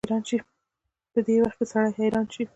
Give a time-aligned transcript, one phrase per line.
[1.11, 2.43] په دې وخت کې سړی حيران شي.